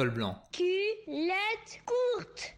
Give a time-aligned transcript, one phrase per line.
[0.00, 0.34] col blanc.
[0.50, 2.54] Culotte courte.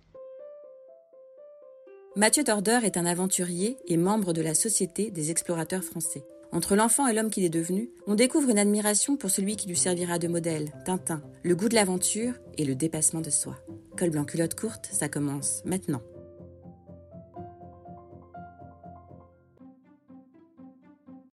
[2.14, 6.24] Mathieu Torder est un aventurier et membre de la Société des explorateurs français.
[6.52, 9.76] Entre l'enfant et l'homme qu'il est devenu, on découvre une admiration pour celui qui lui
[9.76, 13.56] servira de modèle, Tintin, le goût de l'aventure et le dépassement de soi.
[13.98, 16.02] Col blanc culotte courte, ça commence maintenant.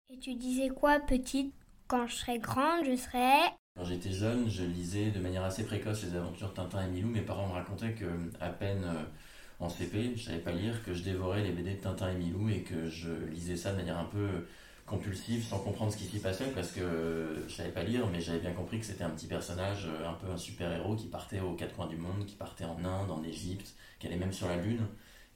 [0.08, 1.52] Et tu disais quoi, petite?
[1.88, 3.56] Quand je serai grande, je serai.
[3.76, 7.10] Quand j'étais jeune, je lisais de manière assez précoce les aventures de Tintin et Milou.
[7.10, 8.06] Mes parents me racontaient que,
[8.40, 9.04] à peine euh,
[9.60, 12.48] en CP, je savais pas lire, que je dévorais les BD de Tintin et Milou
[12.48, 14.46] et que je lisais ça de manière un peu
[14.86, 18.38] compulsive sans comprendre ce qui s'y passait parce que je savais pas lire, mais j'avais
[18.38, 21.52] bien compris que c'était un petit personnage, euh, un peu un super-héros qui partait aux
[21.52, 24.56] quatre coins du monde, qui partait en Inde, en Égypte, qui allait même sur la
[24.56, 24.86] Lune.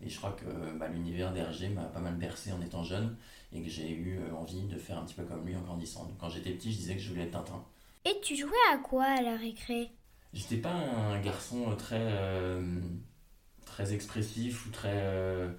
[0.02, 3.16] Et je crois que bah, l'univers d'Hergé m'a pas mal bercé en étant jeune
[3.52, 6.05] et que j'ai eu euh, envie de faire un petit peu comme lui en grandissant.
[6.05, 7.63] Donc quand j'étais petit, je disais que je voulais être Tintin.
[8.04, 9.90] Et tu jouais à quoi à la récré?
[10.32, 12.80] J'étais pas un garçon très, euh,
[13.66, 15.52] très expressif ou très, euh,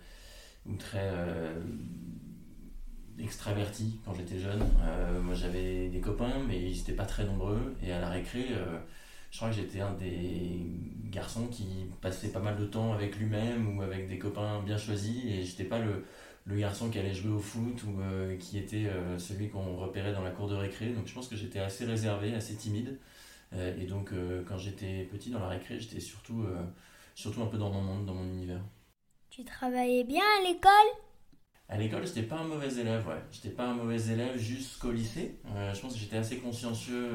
[0.65, 1.61] ou très euh,
[3.19, 4.63] extraverti quand j'étais jeune.
[4.81, 7.75] Euh, moi j'avais des copains, mais ils n'étaient pas très nombreux.
[7.83, 8.79] Et à la récré, euh,
[9.29, 10.65] je crois que j'étais un des
[11.11, 11.67] garçons qui
[12.01, 15.25] passait pas mal de temps avec lui-même ou avec des copains bien choisis.
[15.25, 16.05] Et j'étais pas le,
[16.45, 20.13] le garçon qui allait jouer au foot ou euh, qui était euh, celui qu'on repérait
[20.13, 20.87] dans la cour de récré.
[20.89, 22.97] Donc je pense que j'étais assez réservé, assez timide.
[23.53, 24.11] Euh, et donc
[24.47, 26.45] quand j'étais petit dans la récré, j'étais surtout,
[27.15, 28.61] surtout un peu dans mon monde, dans mon univers.
[29.29, 30.71] Tu travaillais bien à l'école?
[31.69, 33.21] À l'école, j'étais pas un mauvais élève, ouais.
[33.31, 35.37] J'étais pas un mauvais élève jusqu'au lycée.
[35.73, 37.09] Je pense que j'étais assez consciencieux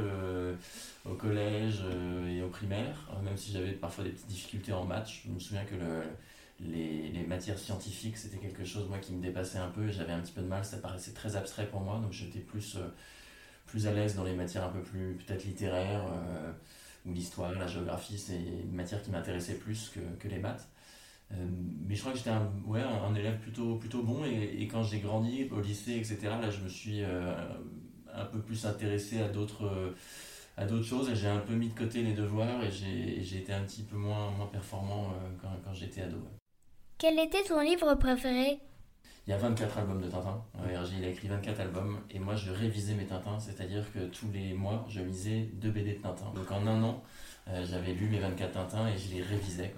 [1.05, 1.83] au collège
[2.27, 5.11] et au primaire, même si j'avais parfois des petites difficultés en maths.
[5.25, 6.03] Je me souviens que le,
[6.61, 9.89] les, les matières scientifiques, c'était quelque chose moi qui me dépassait un peu.
[9.89, 12.41] et J'avais un petit peu de mal, ça paraissait très abstrait pour moi, donc j'étais
[12.41, 12.89] plus, euh,
[13.67, 16.53] plus à l'aise dans les matières un peu plus peut-être littéraires euh,
[17.05, 20.69] ou l'histoire, la géographie, c'est une matière qui m'intéressait plus que, que les maths.
[21.33, 21.35] Euh,
[21.87, 25.01] mais je crois que j'étais un, ouais, un, élève plutôt, plutôt bon et, quand j'ai
[25.01, 27.35] grandi au lycée, etc., là je me suis euh,
[28.15, 29.95] un peu plus intéressé à d'autres
[30.57, 33.53] à d'autres choses et j'ai un peu mis de côté les devoirs et j'ai été
[33.53, 35.13] un petit peu moins, moins performant
[35.43, 36.19] quand, quand j'étais ado.
[36.99, 38.59] Quel était ton livre préféré?
[39.27, 40.43] Il y a 24 albums de Tintin.
[40.61, 44.07] Euh, Hergé, il a écrit 24 albums et moi je révisais mes Tintins, c'est-à-dire que
[44.07, 46.33] tous les mois je lisais deux BD de Tintin.
[46.35, 47.03] Donc en un an,
[47.49, 49.75] euh, j'avais lu mes 24 Tintins et je les révisais.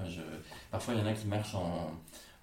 [0.70, 1.90] Parfois il y en a qui marchent en,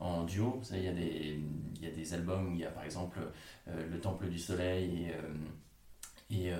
[0.01, 0.59] en duo.
[0.71, 1.39] Il y, a des,
[1.77, 3.19] il y a des albums où il y a par exemple
[3.69, 5.13] euh, Le Temple du Soleil et,
[6.31, 6.57] et, euh,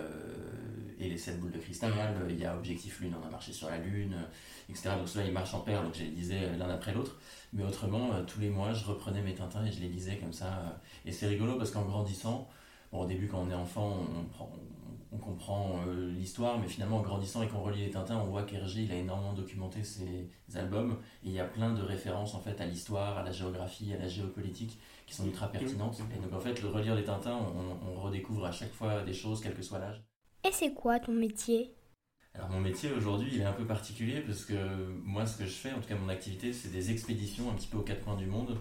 [1.00, 1.94] et Les 7 boules de cristal.
[2.30, 4.16] Il y a Objectif Lune, on a marché sur la Lune,
[4.70, 4.96] etc.
[4.98, 7.18] Donc ceux-là ils marchent en paire, donc je les lisais l'un après l'autre.
[7.54, 10.34] Mais autrement, euh, tous les mois, je reprenais mes Tintins et je les lisais comme
[10.34, 10.46] ça.
[10.48, 10.70] euh,
[11.06, 12.48] Et c'est rigolo parce qu'en grandissant,
[12.92, 14.52] bon, au début, quand on est enfant, on, prend-
[15.18, 18.84] comprend euh, l'histoire, mais finalement, en grandissant et qu'on relit les Tintins, on voit qu'Hergé,
[18.84, 20.98] il a énormément documenté ses albums.
[21.24, 23.98] Et il y a plein de références en fait à l'histoire, à la géographie, à
[23.98, 26.00] la géopolitique qui sont ultra pertinentes.
[26.16, 29.14] Et donc, en fait, le relire les Tintins, on, on redécouvre à chaque fois des
[29.14, 30.04] choses, quel que soit l'âge.
[30.48, 31.76] Et c'est quoi ton métier?
[32.36, 34.56] Alors mon métier aujourd'hui, il est un peu particulier parce que
[35.04, 37.68] moi, ce que je fais, en tout cas mon activité, c'est des expéditions un petit
[37.68, 38.58] peu aux quatre coins du monde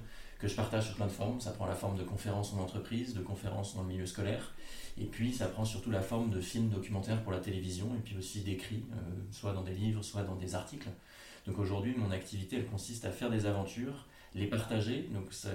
[0.48, 1.40] je partage sous plein de formes.
[1.40, 4.54] Ça prend la forme de conférences en entreprise, de conférences dans le milieu scolaire,
[4.98, 8.16] et puis ça prend surtout la forme de films documentaires pour la télévision, et puis
[8.16, 8.96] aussi d'écrits, euh,
[9.30, 10.88] soit dans des livres, soit dans des articles.
[11.46, 15.08] Donc aujourd'hui, mon activité, elle consiste à faire des aventures, les partager.
[15.12, 15.48] Donc c'est-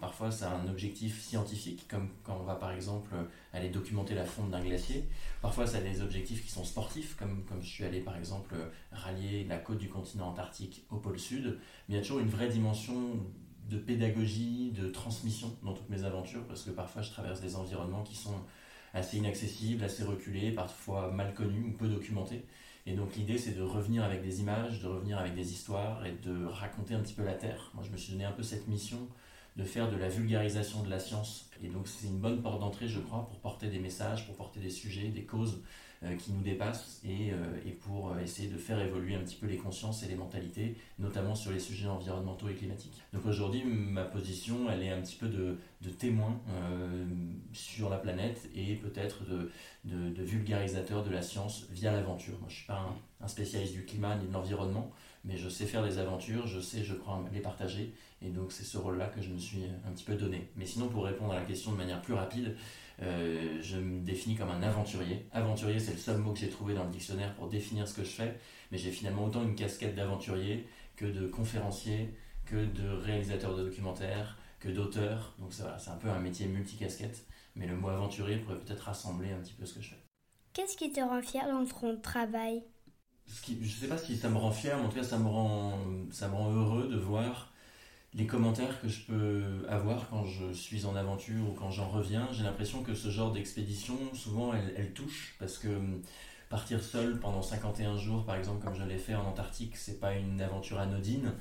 [0.00, 3.14] parfois, ça a un objectif scientifique, comme quand on va par exemple
[3.52, 5.08] aller documenter la fonte d'un glacier.
[5.40, 8.56] Parfois, ça a des objectifs qui sont sportifs, comme, comme je suis allé par exemple
[8.92, 11.58] rallier la côte du continent antarctique au pôle sud.
[11.88, 12.94] Mais il y a toujours une vraie dimension
[13.68, 18.02] de pédagogie, de transmission dans toutes mes aventures, parce que parfois je traverse des environnements
[18.02, 18.34] qui sont
[18.92, 22.44] assez inaccessibles, assez reculés, parfois mal connus ou peu documentés.
[22.86, 26.12] Et donc l'idée c'est de revenir avec des images, de revenir avec des histoires et
[26.12, 27.70] de raconter un petit peu la Terre.
[27.74, 29.08] Moi je me suis donné un peu cette mission
[29.56, 31.48] de faire de la vulgarisation de la science.
[31.62, 34.60] Et donc c'est une bonne porte d'entrée, je crois, pour porter des messages, pour porter
[34.60, 35.62] des sujets, des causes
[36.18, 37.36] qui nous dépassent et, euh,
[37.80, 41.34] pour euh, essayer de faire évoluer un petit peu les consciences et les mentalités, notamment
[41.34, 43.02] sur les sujets environnementaux et climatiques.
[43.12, 45.56] Donc aujourd'hui, ma position, elle est un petit peu de,
[45.98, 47.04] témoin euh,
[47.52, 52.38] sur la planète et peut-être de, vulgarisateur de la science via l'aventure.
[52.40, 52.90] Moi, je suis pas
[53.20, 54.90] un spécialiste du climat ni de l'environnement,
[55.24, 57.92] mais je sais faire des aventures, je sais, je crois, les partager,
[58.22, 60.48] et donc c'est ce rôle-là que je me suis un petit peu donné.
[60.56, 62.56] Mais sinon, pour répondre à la question de manière plus rapide,
[63.02, 65.26] euh, je me définis comme un aventurier.
[65.32, 68.04] Aventurier, c'est le seul mot que j'ai trouvé dans le dictionnaire pour définir ce que
[68.04, 68.38] je fais,
[68.70, 72.14] mais j'ai finalement autant une casquette d'aventurier que de conférencier,
[72.44, 75.34] que de réalisateur de documentaires, que d'auteur.
[75.38, 77.26] Donc voilà, c'est un peu un métier multicasquette,
[77.56, 80.02] mais le mot aventurier pourrait peut-être rassembler un petit peu ce que je fais.
[80.52, 82.62] Qu'est-ce qui te rend fier dans ton travail?
[83.26, 85.18] Ce qui, je sais pas si ça me rend fier, mais en tout cas ça
[85.18, 85.78] me rend,
[86.10, 87.52] ça me rend heureux de voir
[88.14, 92.28] les commentaires que je peux avoir quand je suis en aventure ou quand j'en reviens.
[92.32, 96.00] J'ai l'impression que ce genre d'expédition, souvent, elle, touche parce que hum,
[96.48, 100.14] partir seul pendant 51 jours, par exemple, comme je l'ai fait en Antarctique, c'est pas
[100.14, 101.32] une aventure anodine.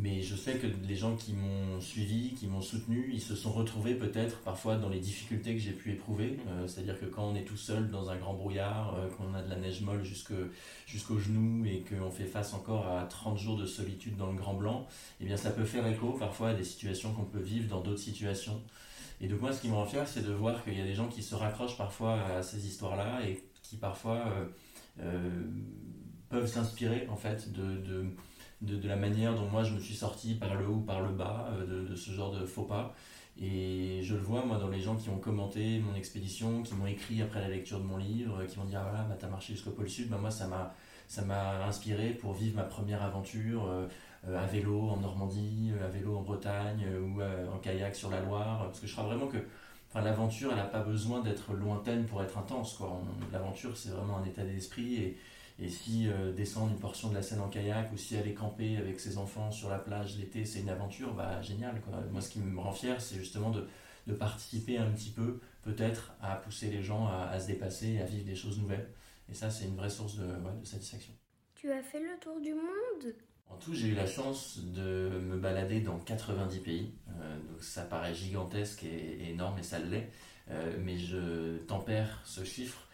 [0.00, 3.50] Mais je sais que les gens qui m'ont suivi, qui m'ont soutenu, ils se sont
[3.50, 6.38] retrouvés peut-être parfois dans les difficultés que j'ai pu éprouver.
[6.46, 9.42] Euh, c'est-à-dire que quand on est tout seul dans un grand brouillard, euh, qu'on a
[9.42, 13.66] de la neige molle jusqu'aux genoux et qu'on fait face encore à 30 jours de
[13.66, 14.86] solitude dans le grand blanc,
[15.20, 17.98] eh bien ça peut faire écho parfois à des situations qu'on peut vivre dans d'autres
[17.98, 18.62] situations.
[19.20, 20.94] Et donc moi ce qui me rend fier, c'est de voir qu'il y a des
[20.94, 24.32] gens qui se raccrochent parfois à ces histoires-là et qui parfois
[25.00, 25.42] euh,
[26.28, 28.06] peuvent s'inspirer en fait de de,
[28.60, 31.88] la manière dont moi je me suis sorti par le haut par le bas euh,
[31.88, 32.94] de, ce genre de faux pas.
[33.40, 36.88] Et je le vois, moi, dans les gens qui ont commenté mon expédition, qui m'ont
[36.88, 39.52] écrit après la lecture de mon livre, qui m'ont dit Ah voilà, bah, t'as marché
[39.52, 40.08] jusqu'au pôle Sud.
[40.08, 40.74] Bah, moi, ça m'a,
[41.06, 43.86] ça m'a inspiré pour vivre ma première aventure euh,
[44.26, 48.64] euh, à vélo en Normandie, à vélo en Bretagne ou en kayak sur la Loire.
[48.64, 49.38] Parce que je crois vraiment que
[49.94, 52.78] l'aventure, elle n'a pas besoin d'être lointaine pour être intense.
[53.32, 54.94] L'aventure, c'est vraiment un état d'esprit.
[54.96, 55.18] Et,
[55.60, 58.76] et si euh, descendre une portion de la Seine en kayak ou si aller camper
[58.76, 61.80] avec ses enfants sur la plage l'été, c'est une aventure, bah génial.
[61.80, 62.00] Quoi.
[62.12, 63.66] Moi, ce qui me rend fier, c'est justement de,
[64.06, 68.00] de, participer un petit peu, peut-être, à pousser les gens à, à, se dépasser et
[68.00, 68.88] à vivre des choses nouvelles.
[69.28, 71.12] Et ça, c'est une vraie source de, de satisfaction.
[71.56, 73.14] Tu as fait le tour du monde?
[73.50, 76.92] En tout, j'ai eu la chance de me balader dans 90 pays.
[77.08, 80.08] Euh, donc ça paraît gigantesque et, énorme, et ça l'est.
[80.50, 82.87] Euh, mais je tempère ce chiffre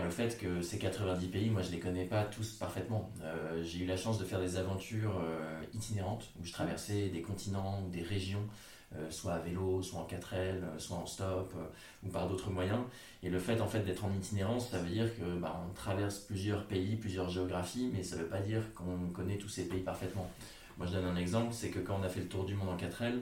[0.00, 3.10] le fait que ces 90 pays, moi je les connais pas tous parfaitement.
[3.22, 7.20] Euh, j'ai eu la chance de faire des aventures euh, itinérantes où je traversais des
[7.20, 8.46] continents ou des régions,
[8.94, 11.54] euh, soit à vélo, soit en 4L, soit en stop
[12.02, 12.80] ou par d'autres moyens.
[13.22, 16.20] Et le fait en fait d'être en itinérance, ça veut dire que bah, on traverse
[16.20, 20.30] plusieurs pays, plusieurs géographies, mais ça veut pas dire qu'on connaît tous ces pays parfaitement.
[20.78, 22.70] Moi je donne un exemple, c'est que quand on a fait le tour du monde
[22.70, 23.20] en 4L,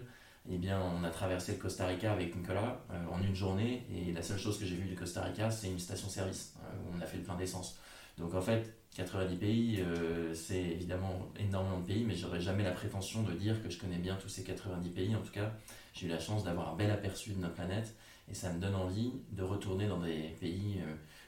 [0.49, 4.13] eh bien, on a traversé le Costa Rica avec Nicolas euh, en une journée et
[4.13, 7.01] la seule chose que j'ai vue du Costa Rica, c'est une station-service euh, où on
[7.01, 7.79] a fait le plein d'essence.
[8.17, 12.73] Donc en fait, 90 pays, euh, c'est évidemment énormément de pays, mais j'aurais jamais la
[12.73, 15.15] prétention de dire que je connais bien tous ces 90 pays.
[15.15, 15.53] En tout cas,
[15.93, 17.95] j'ai eu la chance d'avoir un bel aperçu de notre planète
[18.29, 20.81] et ça me donne envie de retourner dans des pays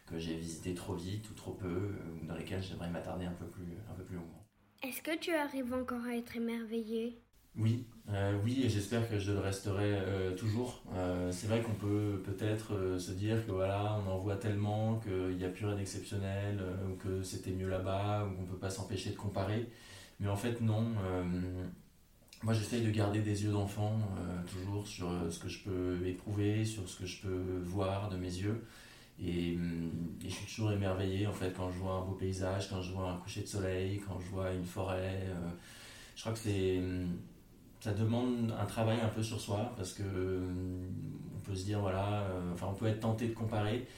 [0.07, 1.93] que j'ai visités trop vite ou trop peu,
[2.23, 4.47] ou dans lesquels j'aimerais m'attarder un peu plus, un peu plus longuement.
[4.83, 7.21] Est-ce que tu arrives encore à être émerveillé?
[7.57, 10.83] Oui, euh, oui, et j'espère que je le resterai euh, toujours.
[10.95, 15.37] Euh, c'est vrai qu'on peut peut-être se dire que voilà, on en voit tellement qu'il
[15.37, 16.61] n'y a plus rien d'exceptionnel,
[16.91, 19.69] ou que c'était mieux là-bas, ou qu'on ne peut pas s'empêcher de comparer.
[20.21, 20.87] Mais en fait, non.
[22.43, 23.99] moi, j'essaye de garder des yeux d'enfant
[24.51, 28.27] toujours sur ce que je peux éprouver, sur ce que je peux voir de mes
[28.27, 28.65] yeux.
[29.23, 29.59] Et, et,
[30.25, 33.11] je suis toujours émerveillé en fait quand je vois un beau paysage, quand je vois
[33.11, 35.29] un coucher de soleil, quand je vois une forêt.
[36.17, 36.81] je crois que c'est
[37.83, 40.89] ça demande un travail un peu sur soi parce que euh,
[41.35, 43.89] on peut se dire voilà, euh, enfin on peut être tenté de comparer.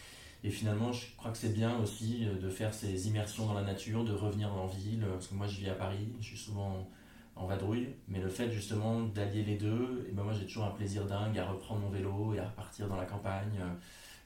[0.42, 3.62] Et finalement, je crois que c'est bien aussi euh, de faire ces immersions dans la
[3.62, 6.88] nature, de revenir en ville, parce que moi je vis à Paris, je suis souvent
[7.36, 10.70] en vadrouille, mais le fait justement d'allier les deux, et ben moi j'ai toujours un
[10.70, 13.60] plaisir dingue à reprendre mon vélo et à repartir dans la campagne.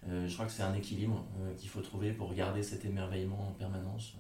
[0.07, 4.15] je crois que c'est un équilibre qu'il faut trouver pour garder cet émerveillement en permanence.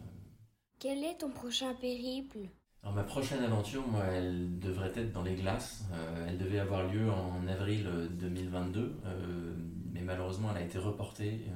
[0.80, 2.48] Quel est ton prochain périple?
[2.82, 5.84] Alors ma prochaine aventure, moi, elle devrait être dans les glaces.
[5.92, 9.54] Euh, elle devait avoir lieu en avril 2022, euh, euh,
[9.92, 11.46] mais malheureusement, elle a été reportée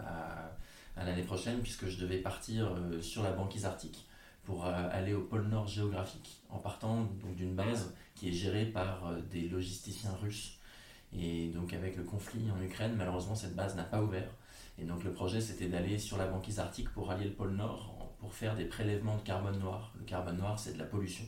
[0.00, 4.06] à, l'année prochaine puisque je devais partir sur la banquise arctique
[4.44, 9.48] pour aller au pôle Nord géographique en partant d'une base qui est gérée par des
[9.48, 10.58] logisticiens russes.
[11.16, 14.28] Et donc avec le conflit en Ukraine, malheureusement, cette base n'a pas ouvert.
[14.78, 17.99] Et donc le projet, c'était d'aller sur la banquise arctique pour allier le pôle Nord
[18.20, 19.92] pour faire des prélèvements de carbone noir.
[19.98, 21.24] Le carbone noir, c'est de la pollution.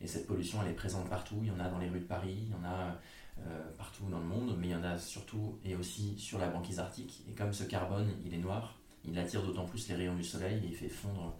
[0.00, 1.36] Et cette pollution, elle est présente partout.
[1.42, 2.96] Il y en a dans les rues de Paris, il y en a
[3.46, 6.48] euh, partout dans le monde, mais il y en a surtout et aussi sur la
[6.48, 7.24] banquise arctique.
[7.28, 10.62] Et comme ce carbone, il est noir, il attire d'autant plus les rayons du soleil
[10.64, 11.36] et il fait fondre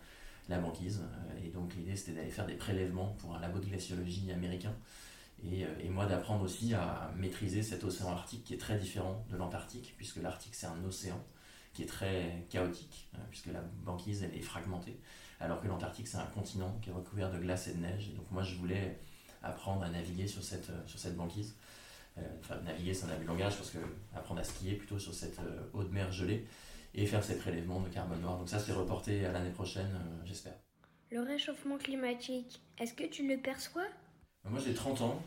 [0.48, 1.00] la banquise.
[1.02, 4.74] Euh, et donc l'idée, c'était d'aller faire des prélèvements pour un labo de glaciologie américain.
[5.44, 9.24] Et, euh, et moi, d'apprendre aussi à maîtriser cet océan arctique qui est très différent
[9.30, 11.22] de l'Antarctique, puisque l'Arctique, c'est un océan
[11.80, 15.00] qui est très chaotique, euh, puisque la banquise elle est fragmentée,
[15.40, 18.10] alors que l'Antarctique c'est un continent qui est recouvert de glace et de neige.
[18.10, 18.98] Et donc moi je voulais
[19.42, 21.56] apprendre à naviguer sur cette, euh, sur cette banquise.
[22.18, 23.78] Euh, enfin, naviguer c'est un abus de langage, parce que
[24.14, 25.40] apprendre à skier plutôt sur cette
[25.72, 26.46] eau de mer gelée
[26.92, 28.36] et faire ces prélèvements de carbone noir.
[28.36, 29.90] Donc ça c'est reporté à l'année prochaine,
[30.24, 30.54] j'espère.
[31.10, 33.86] Le réchauffement climatique, est-ce que tu le perçois?
[34.44, 35.22] Moi j'ai 30 ans.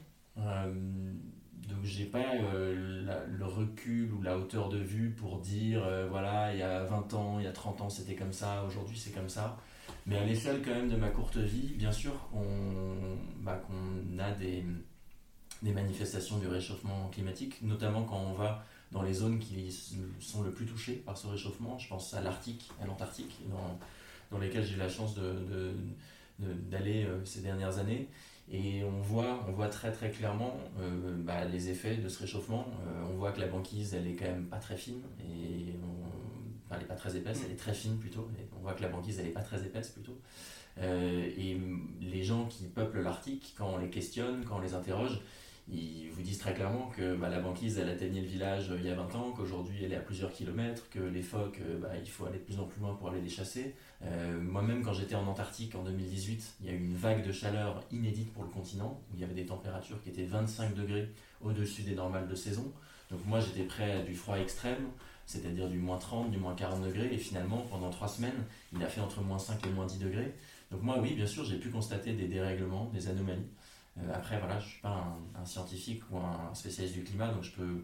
[1.70, 6.53] Donc j'ai pas euh, le recul ou la hauteur de vue pour dire euh, voilà
[6.53, 9.12] il y a 20 ans, il y a 30 ans c'était comme ça, aujourd'hui c'est
[9.12, 9.58] comme ça.
[10.05, 14.32] Mais à l'échelle quand même de ma courte vie, bien sûr qu'on bah, qu'on a
[14.32, 14.63] des,
[15.62, 19.72] des manifestations du réchauffement climatique, notamment quand on va dans les zones qui
[20.20, 21.77] sont le plus touchées par ce réchauffement.
[21.79, 23.79] Je pense à l'Arctique, à l'Antarctique, dans,
[24.32, 28.08] dans lesquelles j'ai eu la chance d'aller de, de, ces dernières années.
[28.53, 32.67] Et on voit, on voit très très clairement euh, bah, les effets de ce réchauffement.
[32.86, 35.74] Euh, on voit que la banquise, elle est quand même pas très fine, et
[36.65, 38.29] enfin, elle est pas très épaisse, elle est très fine plutôt.
[38.55, 40.19] On voit que la banquise, elle est pas très épaisse plutôt.
[40.79, 41.60] Euh, et
[42.00, 45.19] les gens qui peuplent l'Arctique, quand on les questionne, quand on les interroge,
[45.72, 48.89] ils vous disent très clairement que bah, la banquise, elle atteignait le village il y
[48.89, 52.25] a 20 ans, qu'aujourd'hui elle est à plusieurs kilomètres, que les phoques, bah, il faut
[52.25, 53.74] aller de plus en plus loin pour aller les chasser.
[54.05, 57.32] Euh, moi-même, quand j'étais en Antarctique en 2018, il y a eu une vague de
[57.32, 61.10] chaleur inédite pour le continent, où il y avait des températures qui étaient 25 degrés
[61.41, 62.72] au-dessus des normales de saison.
[63.10, 64.89] Donc moi, j'étais prêt à du froid extrême,
[65.25, 68.43] c'est-à-dire du moins 30, du moins 40 degrés, et finalement, pendant 3 semaines,
[68.74, 70.34] il a fait entre moins 5 et moins 10 degrés.
[70.72, 73.48] Donc moi, oui, bien sûr, j'ai pu constater des dérèglements, des anomalies.
[73.97, 77.43] Euh, après, voilà, je ne suis pas un, scientifique ou un spécialiste du climat, donc
[77.43, 77.83] je peux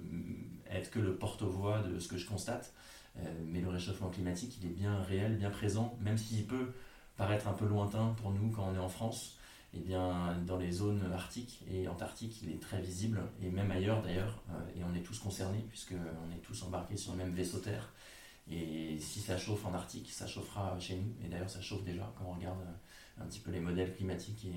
[0.70, 2.74] être que le porte-voix de ce que je constate.
[3.18, 6.74] Euh, mais le réchauffement climatique, il est bien réel, bien présent, même s'il peut
[7.18, 9.36] paraître un peu lointain pour nous quand on est en France.
[9.74, 14.02] Eh bien, dans les zones arctiques et antarctiques, il est très visible, et même ailleurs
[14.02, 17.60] d'ailleurs, euh, et on est tous concernés, puisqu'on est tous embarqués sur le même vaisseau
[17.60, 17.94] Terre.
[18.50, 22.12] Et si ça chauffe en Arctique, ça chauffera chez nous, et d'ailleurs ça chauffe déjà
[22.18, 22.58] quand on regarde
[23.22, 24.56] un petit peu les modèles climatiques et,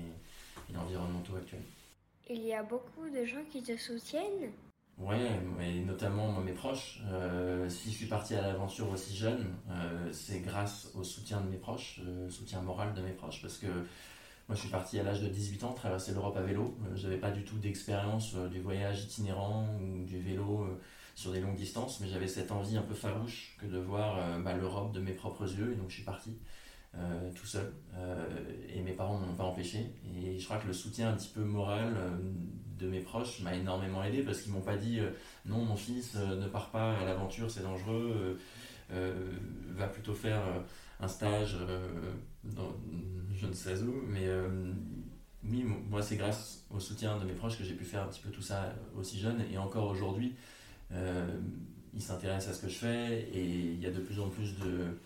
[2.29, 4.51] Il y a beaucoup de gens qui te soutiennent
[4.99, 7.01] Ouais, et notamment mes proches.
[7.11, 11.49] Euh, si je suis parti à l'aventure aussi jeune, euh, c'est grâce au soutien de
[11.49, 15.03] mes proches, euh, soutien moral de mes proches, parce que moi je suis parti à
[15.03, 16.77] l'âge de 18 ans traverser l'Europe à vélo.
[16.95, 20.67] Je n'avais pas du tout d'expérience du voyage itinérant ou du vélo
[21.15, 24.53] sur des longues distances, mais j'avais cette envie un peu farouche que de voir bah,
[24.53, 26.37] l'Europe de mes propres yeux, et donc je suis parti.
[27.35, 27.73] Tout seul.
[28.73, 29.93] Et mes parents m'ont pas empêché.
[30.15, 31.95] Et je crois que le soutien un petit peu moral
[32.83, 35.09] de mes proches m'a énormément aidé parce qu'ils m'ont pas dit euh,
[35.45, 38.37] non mon fils euh, ne part pas à l'aventure c'est dangereux
[38.91, 39.13] euh,
[39.75, 40.41] va plutôt faire
[40.99, 41.57] un stage
[42.43, 42.75] dans
[43.35, 44.03] je ne sais où.
[44.07, 44.27] Mais
[45.43, 48.21] oui moi c'est grâce au soutien de mes proches que j'ai pu faire un petit
[48.21, 49.43] peu tout ça aussi jeune.
[49.51, 50.35] Et encore aujourd'hui
[50.91, 54.59] ils s'intéressent à ce que je fais et il y a de plus en plus
[54.59, 54.99] de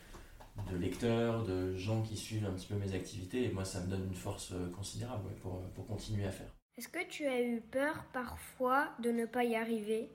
[0.72, 3.88] de lecteurs, de gens qui suivent un petit peu mes activités et moi ça me
[3.88, 6.54] donne une force considérable pour, pour continuer à faire.
[6.78, 10.12] Est-ce que tu as eu peur parfois de ne pas y arriver?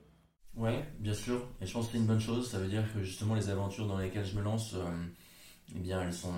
[0.55, 1.47] Ouais, bien sûr.
[1.59, 2.49] Et je pense que c'est une bonne chose.
[2.49, 4.85] Ça veut dire que justement les aventures dans lesquelles je me lance, euh,
[5.75, 6.33] eh bien elles sont,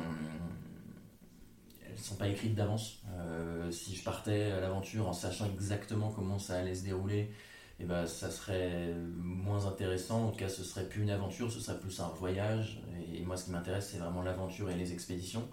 [1.88, 3.04] elles sont pas écrites d'avance.
[3.10, 7.32] Euh, si je partais à l'aventure en sachant exactement comment ça allait se dérouler,
[7.80, 10.28] eh ben ça serait moins intéressant.
[10.28, 12.82] En tout cas, ce serait plus une aventure, ce serait plus un voyage.
[13.14, 15.48] Et moi, ce qui m'intéresse, c'est vraiment l'aventure et les expéditions.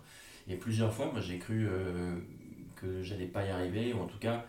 [0.49, 2.17] Et plusieurs fois, moi, j'ai cru euh,
[2.76, 4.45] que j'allais pas y arriver, ou en tout cas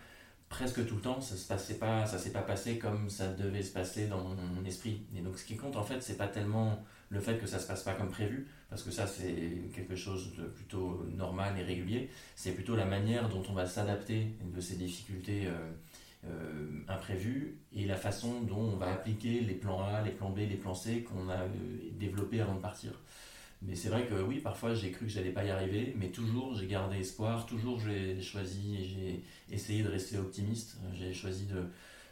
[0.48, 3.62] presque tout le temps, ça se passait pas, ça s'est pas passé comme ça devait
[3.62, 5.02] se passer dans mon esprit.
[5.16, 7.66] Et donc, ce qui compte, en fait, c'est pas tellement le fait que ça se
[7.66, 12.08] passe pas comme prévu, parce que ça, c'est quelque chose de plutôt normal et régulier.
[12.36, 15.72] C'est plutôt la manière dont on va s'adapter de ces difficultés euh,
[16.26, 20.38] euh, imprévues et la façon dont on va appliquer les plans A, les plans B,
[20.38, 21.48] les plans C qu'on a euh,
[21.98, 22.92] développés avant de partir.
[23.62, 26.54] Mais c'est vrai que oui, parfois j'ai cru que j'allais pas y arriver, mais toujours
[26.54, 29.22] j'ai gardé espoir, toujours j'ai choisi et j'ai
[29.54, 30.78] essayé de rester optimiste.
[30.98, 31.64] J'ai choisi de,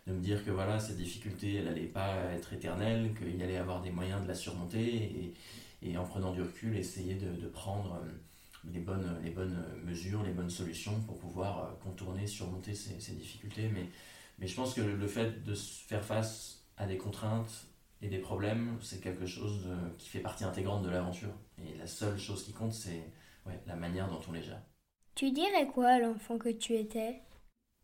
[0.07, 3.59] de, me dire que voilà, cette difficulté, elle n'allait pas être éternelle, qu'il y allait
[3.59, 5.35] avoir des moyens de la surmonter
[5.83, 8.11] et, en prenant du recul, essayer de, de, prendre euh,
[8.71, 13.69] les bonnes, les bonnes mesures, les bonnes solutions pour pouvoir euh, contourner, surmonter ces, difficultés.
[13.73, 13.87] Mais,
[14.39, 17.67] mais je pense que le fait de faire face à des contraintes
[18.01, 21.33] et des problèmes, c'est quelque chose qui fait partie intégrante de l'aventure.
[21.59, 23.03] Et la seule chose qui compte, c'est
[23.47, 24.61] ouais, la manière dont on les gère.
[25.15, 27.21] Tu dirais quoi à l'enfant que tu étais?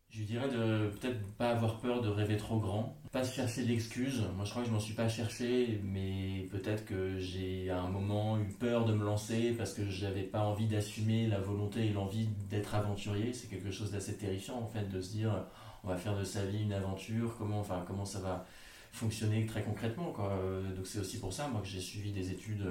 [0.09, 4.23] Je dirais de peut-être pas avoir peur de rêver trop grand, pas se chercher l'excuse.
[4.35, 7.89] Moi, je crois que je m'en suis pas cherché, mais peut-être que j'ai à un
[7.89, 11.93] moment eu peur de me lancer parce que j'avais pas envie d'assumer la volonté et
[11.93, 13.33] l'envie d'être aventurier.
[13.33, 15.45] C'est quelque chose d'assez terrifiant en fait de se dire
[15.83, 17.35] on va faire de sa vie une aventure.
[17.37, 18.45] Comment, enfin, comment ça va
[18.91, 20.11] fonctionner très concrètement.
[20.11, 20.35] Quoi.
[20.75, 22.65] Donc c'est aussi pour ça moi que j'ai suivi des études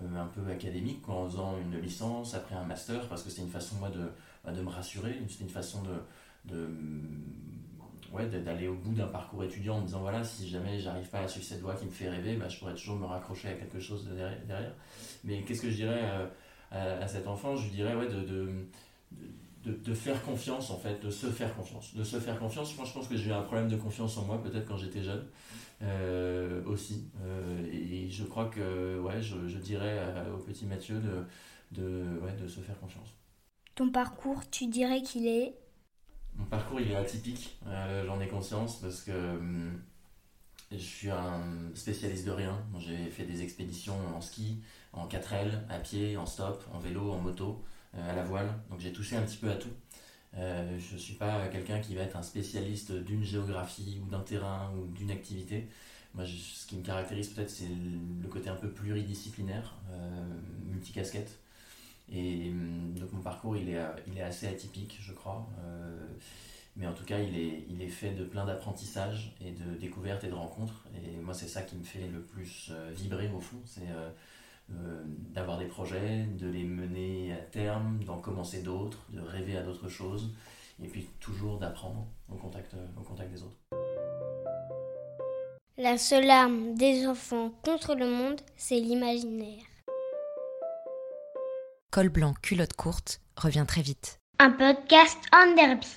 [0.00, 3.50] euh, un peu académiques en faisant une licence, après un master, parce que c'était une
[3.50, 4.08] façon moi de,
[4.44, 5.90] bah, de me rassurer, c'était une façon de,
[6.44, 6.68] de
[8.12, 11.20] ouais, d'aller au bout d'un parcours étudiant en me disant voilà, si jamais j'arrive pas
[11.20, 13.52] à suivre cette voie qui me fait rêver, bah, je pourrais toujours me raccrocher à
[13.54, 14.08] quelque chose
[14.46, 14.74] derrière.
[15.24, 16.02] Mais qu'est-ce que je dirais
[16.70, 17.56] à, à, cet enfant?
[17.56, 21.94] Je lui dirais ouais, de, de, de, faire confiance en fait, de se faire confiance.
[21.94, 24.24] De se faire confiance, moi je pense que j'ai eu un problème de confiance en
[24.24, 25.26] moi peut-être quand j'étais jeune
[25.82, 27.08] euh, aussi.
[27.22, 30.00] Euh, et je crois que ouais, je, dirais
[30.34, 33.08] au petit Mathieu de, de, ouais, de se faire confiance.
[33.74, 35.54] Ton parcours, tu dirais qu'il est
[36.38, 39.82] Mon parcours, il est atypique, euh, j'en ai conscience parce que hum,
[40.70, 41.42] je suis un
[41.74, 42.62] spécialiste de rien.
[42.78, 47.18] J'ai fait des expéditions en ski, en 4L, à pied, en stop, en vélo, en
[47.18, 47.64] moto,
[47.96, 48.54] euh, à la voile.
[48.70, 49.72] Donc j'ai touché un petit peu à tout.
[50.36, 54.20] Euh, je ne suis pas quelqu'un qui va être un spécialiste d'une géographie ou d'un
[54.20, 55.68] terrain ou d'une activité.
[56.14, 59.74] Moi, ce qui me caractérise peut-être, c'est le côté un peu pluridisciplinaire,
[60.66, 61.38] multicasquette.
[62.12, 65.48] Et hum, donc mon parcours, il est, il est assez atypique, je crois.
[65.64, 66.06] Euh,
[66.76, 70.24] mais en tout cas, il est, il est fait de plein d'apprentissages et de découvertes
[70.24, 70.86] et de rencontres.
[70.94, 73.58] Et moi, c'est ça qui me fait le plus euh, vibrer au fond.
[73.64, 73.88] C'est
[75.30, 79.88] d'avoir des projets, de les mener à terme, d'en commencer d'autres, de rêver à d'autres
[79.88, 80.34] choses.
[80.84, 83.56] Et puis toujours d'apprendre au contact, au contact des autres.
[85.80, 89.67] La seule arme des enfants contre le monde, c'est l'imaginaire.
[91.98, 94.20] Col blanc, culotte courte revient très vite.
[94.38, 95.88] Un podcast en derby.